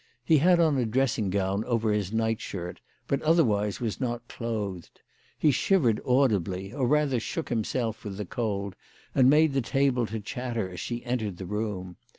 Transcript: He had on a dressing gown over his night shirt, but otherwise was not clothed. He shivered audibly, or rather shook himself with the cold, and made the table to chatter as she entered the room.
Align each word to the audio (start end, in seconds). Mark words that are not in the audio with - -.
He 0.25 0.39
had 0.39 0.59
on 0.59 0.79
a 0.79 0.85
dressing 0.87 1.29
gown 1.29 1.63
over 1.65 1.91
his 1.91 2.11
night 2.11 2.41
shirt, 2.41 2.81
but 3.07 3.21
otherwise 3.21 3.79
was 3.79 4.01
not 4.01 4.27
clothed. 4.27 4.99
He 5.37 5.51
shivered 5.51 6.01
audibly, 6.03 6.73
or 6.73 6.87
rather 6.87 7.19
shook 7.19 7.49
himself 7.49 8.03
with 8.03 8.17
the 8.17 8.25
cold, 8.25 8.75
and 9.13 9.29
made 9.29 9.53
the 9.53 9.61
table 9.61 10.07
to 10.07 10.19
chatter 10.19 10.67
as 10.71 10.79
she 10.79 11.05
entered 11.05 11.37
the 11.37 11.45
room. 11.45 11.97